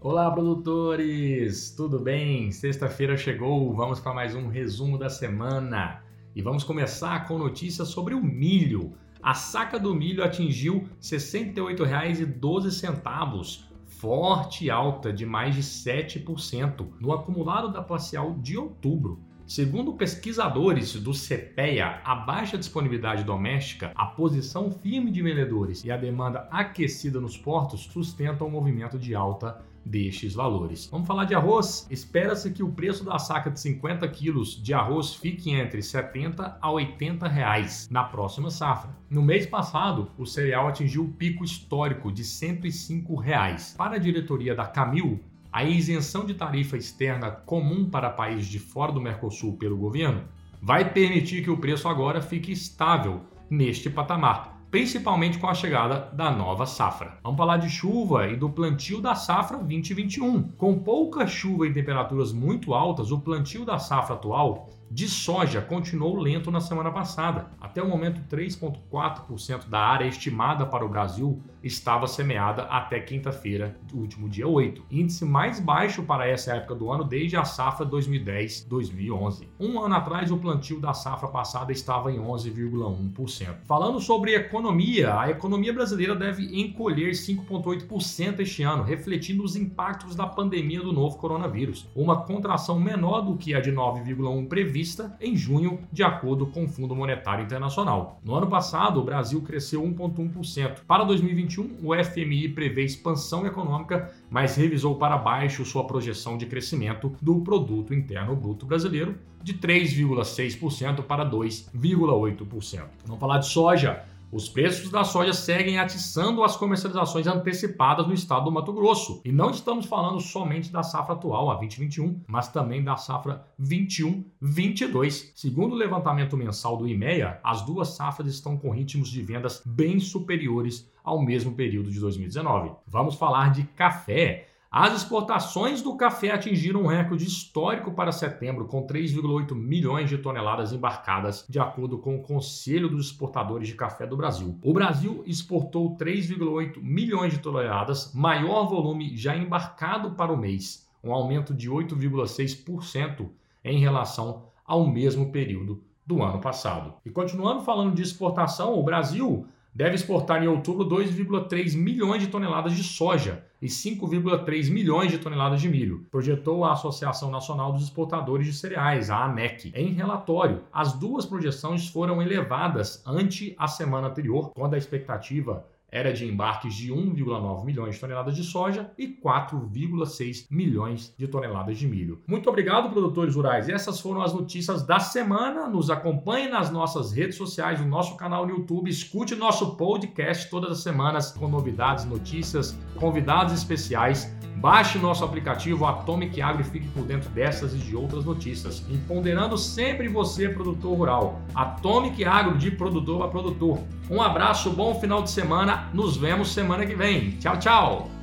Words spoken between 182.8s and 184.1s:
produtores rurais. Essas